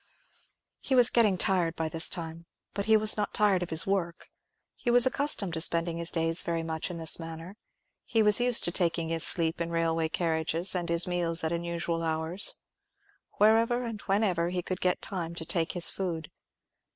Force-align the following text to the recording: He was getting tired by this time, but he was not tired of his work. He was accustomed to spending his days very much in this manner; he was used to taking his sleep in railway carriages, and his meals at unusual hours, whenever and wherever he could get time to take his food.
He 0.79 0.95
was 0.95 1.11
getting 1.11 1.37
tired 1.37 1.75
by 1.75 1.87
this 1.87 2.09
time, 2.09 2.47
but 2.73 2.85
he 2.85 2.97
was 2.97 3.17
not 3.17 3.35
tired 3.35 3.61
of 3.61 3.69
his 3.69 3.85
work. 3.85 4.31
He 4.75 4.89
was 4.89 5.05
accustomed 5.05 5.53
to 5.53 5.61
spending 5.61 5.97
his 5.99 6.09
days 6.09 6.41
very 6.41 6.63
much 6.63 6.89
in 6.89 6.97
this 6.97 7.19
manner; 7.19 7.55
he 8.03 8.23
was 8.23 8.39
used 8.39 8.63
to 8.63 8.71
taking 8.71 9.09
his 9.09 9.23
sleep 9.23 9.61
in 9.61 9.69
railway 9.69 10.09
carriages, 10.09 10.73
and 10.73 10.89
his 10.89 11.05
meals 11.05 11.43
at 11.43 11.51
unusual 11.51 12.01
hours, 12.01 12.55
whenever 13.37 13.83
and 13.83 14.01
wherever 14.07 14.49
he 14.49 14.63
could 14.63 14.81
get 14.81 15.03
time 15.03 15.35
to 15.35 15.45
take 15.45 15.73
his 15.73 15.91
food. 15.91 16.31